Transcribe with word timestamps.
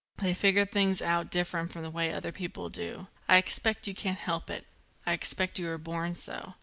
They 0.17 0.33
figure 0.33 0.65
things 0.65 0.99
out 0.99 1.29
different 1.29 1.69
from 1.71 1.83
the 1.83 1.91
way 1.91 2.11
other 2.11 2.31
people 2.31 2.71
do. 2.71 3.05
I 3.29 3.37
expect 3.37 3.85
you 3.85 3.93
can't 3.93 4.17
help 4.17 4.49
it. 4.49 4.65
I 5.05 5.13
expect 5.13 5.59
you 5.59 5.67
were 5.67 5.77
born 5.77 6.15
so. 6.15 6.55